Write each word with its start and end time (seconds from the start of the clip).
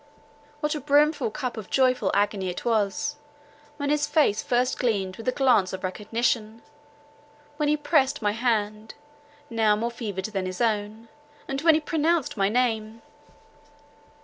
What 0.61 0.73
a 0.73 0.79
brimful 0.81 1.29
cup 1.29 1.57
of 1.57 1.69
joyful 1.69 2.09
agony 2.15 2.49
it 2.49 2.65
was, 2.65 3.17
when 3.77 3.91
his 3.91 4.07
face 4.07 4.41
first 4.41 4.79
gleamed 4.79 5.15
with 5.17 5.27
the 5.27 5.31
glance 5.31 5.73
of 5.73 5.83
recognition—when 5.83 7.67
he 7.69 7.77
pressed 7.77 8.19
my 8.19 8.31
hand, 8.31 8.95
now 9.51 9.75
more 9.75 9.91
fevered 9.91 10.25
than 10.25 10.47
his 10.47 10.59
own, 10.59 11.07
and 11.47 11.61
when 11.61 11.75
he 11.75 11.79
pronounced 11.81 12.35
my 12.35 12.49
name! 12.49 13.03